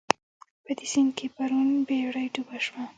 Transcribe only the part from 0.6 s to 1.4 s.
په دې سيند کې